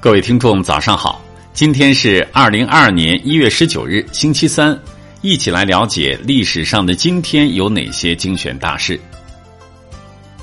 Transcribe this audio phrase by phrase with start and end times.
[0.00, 1.20] 各位听众，早上好！
[1.52, 4.80] 今天是二零二二年一月十九日，星期三，
[5.22, 8.98] 一起来了解历史上的今天有哪些精选大事。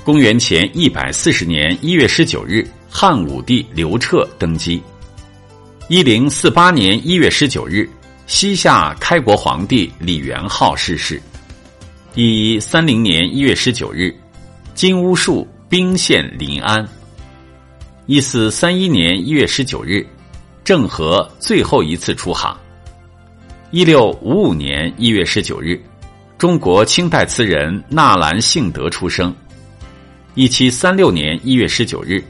[0.04, 4.78] 公元前一百四十年一月十九日，汉武帝刘彻登基。
[5.88, 7.88] 一零四八年一月十九日，
[8.26, 11.18] 西夏开国皇帝李元昊逝世。
[12.14, 14.14] 一一三零年一月十九日，
[14.74, 16.86] 金乌术兵陷临安。
[18.08, 20.06] 一四三一年一月十九日，
[20.62, 22.56] 郑和最后一次出航。
[23.72, 25.82] 一六五五年一月十九日，
[26.38, 29.34] 中国清代词人纳兰性德出生。
[30.36, 32.22] 一七三六年一月十九日，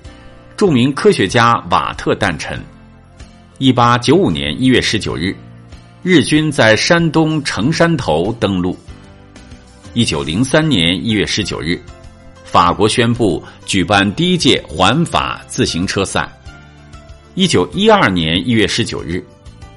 [0.56, 2.59] 著名科学家瓦特诞辰。
[3.59, 5.37] 一八九五年一月十九日，
[6.02, 8.74] 日军在山东城山头登陆。
[9.93, 11.79] 一九零三年一月十九日。
[12.46, 16.27] 法国宣布举办第一届环法自行车赛。
[17.34, 19.23] 一九一二年一月十九日，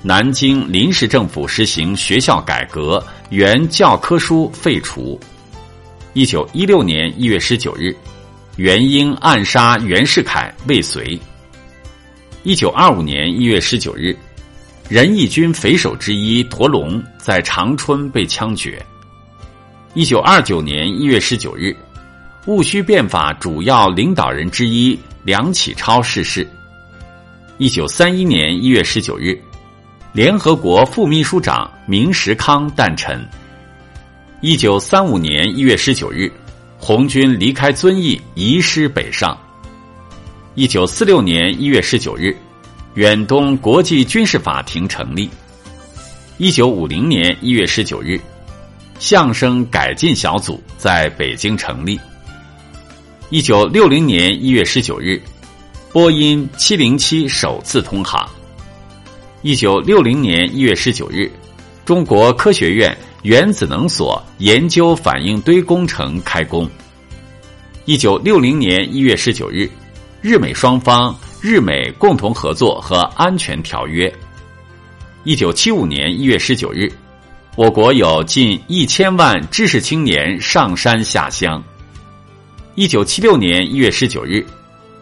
[0.01, 5.19] 南京临时政府实行学校改革，原教科书废除。
[6.13, 7.93] 一九一六年一月十九日，
[8.55, 11.19] 元英暗杀袁世凯未遂。
[12.43, 14.15] 一九二五年一月十九日，
[14.87, 18.81] 仁义军匪首之一驼龙在长春被枪决。
[19.95, 21.75] 一九二九年一月十九日。
[22.49, 26.49] 戊戌变法主要领导人之一梁启超逝世。
[27.59, 29.39] 一九三一年一月十九日，
[30.13, 33.23] 联合国副秘书长明石康诞辰。
[34.41, 36.31] 一九三五年一月十九日，
[36.79, 39.37] 红军离开遵义，移师北上。
[40.55, 42.35] 一九四六年一月十九日，
[42.95, 45.29] 远东国际军事法庭成立。
[46.39, 48.19] 一九五零年一月十九日，
[48.97, 51.99] 相声改进小组在北京成立。
[53.31, 55.21] 一九六零年一月十九日，
[55.93, 58.27] 波音七零七首次通航。
[59.43, 61.31] 一九六零年一月十九日，
[61.85, 66.67] 中国科学院原子能所研究反应堆工程开工。
[67.85, 69.69] 一九六零年一月十九日，
[70.23, 74.11] 日美双方日美共同合作和安全条约。
[75.23, 76.91] 一九七五年一月十九日，
[77.55, 81.63] 我国有近一千万知识青年上山下乡。
[82.75, 84.45] 一九七六年一月十九日，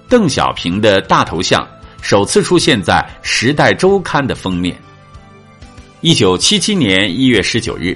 [0.09, 1.67] 邓小平的大头像
[2.01, 4.75] 首次出现在《时代周刊》的封面。
[6.01, 7.95] 一九七七年一月十九日，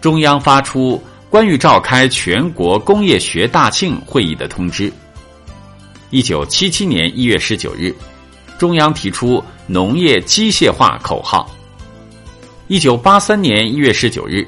[0.00, 4.92] 中央发出关于召开全国工业学大庆会议的通知。
[6.10, 7.92] 一九七七年一月十九日，
[8.58, 11.50] 中央提出农业机械化口号。
[12.68, 14.46] 一九八三年一月十九日。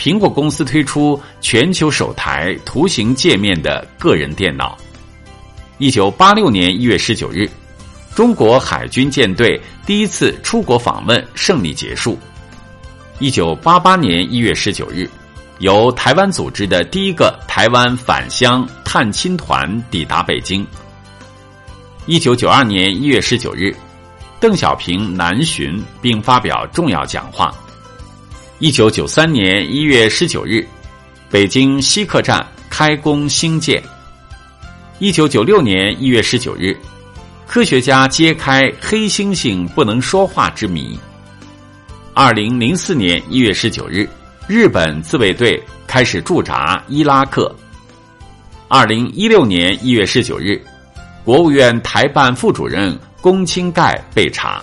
[0.00, 4.74] 苹果公司推出全球首台图形界面的个人电脑。
[5.76, 7.46] 一九八六年一月十九日，
[8.14, 12.18] 中国海军舰队第一次出国访问胜利结束。
[13.18, 15.06] 一九八八年一月十九日，
[15.58, 20.66] 由台湾组织的第一个台湾返乡探亲团抵达北京。
[22.06, 23.76] 一九九二年一月十九日，
[24.40, 27.54] 邓小平南巡并发表重要讲话。
[28.60, 30.62] 一九九三年一月十九日，
[31.30, 33.82] 北京西客站开工兴建。
[34.98, 36.76] 一九九六年一月十九日，
[37.46, 41.00] 科学家揭开黑猩猩不能说话之谜。
[42.12, 44.06] 二零零四年一月十九日，
[44.46, 47.50] 日本自卫队开始驻扎伊拉克。
[48.68, 50.62] 二零一六年一月十九日，
[51.24, 54.62] 国务院台办副主任龚清盖被查。